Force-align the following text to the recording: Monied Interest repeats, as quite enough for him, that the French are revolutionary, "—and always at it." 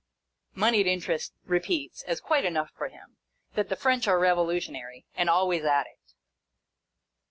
Monied 0.55 0.87
Interest 0.87 1.31
repeats, 1.45 2.01
as 2.07 2.19
quite 2.19 2.43
enough 2.43 2.71
for 2.75 2.89
him, 2.89 3.17
that 3.53 3.69
the 3.69 3.75
French 3.75 4.07
are 4.07 4.17
revolutionary, 4.19 5.05
"—and 5.15 5.29
always 5.29 5.63
at 5.63 5.85
it." 5.85 6.15